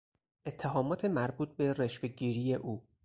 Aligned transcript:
اتهامات 0.45 1.05
مربوط 1.05 1.49
به 1.55 1.73
رشوهگیری 1.73 2.53
او 2.53 2.83